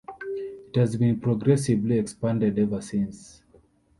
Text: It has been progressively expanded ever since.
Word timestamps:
It 0.73 0.79
has 0.79 0.95
been 0.97 1.19
progressively 1.19 1.99
expanded 1.99 2.57
ever 2.57 2.81
since. 2.81 3.43